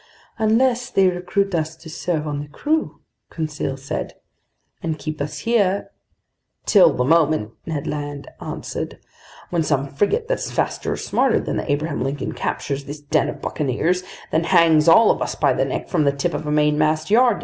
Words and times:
"Unless 0.39 0.89
they 0.89 1.07
recruit 1.09 1.53
us 1.53 1.75
to 1.75 1.87
serve 1.87 2.25
on 2.25 2.39
the 2.39 2.47
crew," 2.47 3.01
Conseil 3.29 3.77
said, 3.77 4.15
"and 4.81 4.97
keep 4.97 5.21
us 5.21 5.41
here—" 5.41 5.91
"Till 6.65 6.91
the 6.93 7.03
moment," 7.05 7.51
Ned 7.67 7.85
Land 7.85 8.27
answered, 8.41 8.97
"when 9.51 9.61
some 9.61 9.87
frigate 9.87 10.27
that's 10.27 10.49
faster 10.49 10.93
or 10.93 10.97
smarter 10.97 11.39
than 11.39 11.57
the 11.57 11.71
Abraham 11.71 12.03
Lincoln 12.03 12.31
captures 12.33 12.85
this 12.85 12.99
den 12.99 13.29
of 13.29 13.43
buccaneers, 13.43 14.03
then 14.31 14.45
hangs 14.45 14.87
all 14.87 15.11
of 15.11 15.21
us 15.21 15.35
by 15.35 15.53
the 15.53 15.65
neck 15.65 15.87
from 15.87 16.05
the 16.05 16.11
tip 16.11 16.33
of 16.33 16.47
a 16.47 16.51
mainmast 16.51 17.11
yardarm!" 17.11 17.39